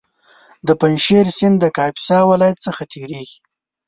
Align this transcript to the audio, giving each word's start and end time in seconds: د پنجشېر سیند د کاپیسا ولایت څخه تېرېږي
د 0.67 0.69
پنجشېر 0.79 1.25
سیند 1.37 1.55
د 1.59 1.65
کاپیسا 1.77 2.17
ولایت 2.31 2.57
څخه 2.67 2.81
تېرېږي 2.91 3.37